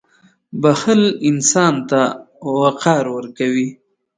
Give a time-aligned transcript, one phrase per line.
[0.61, 1.99] •بښل انسان ته
[2.59, 3.69] وقار ورکوي.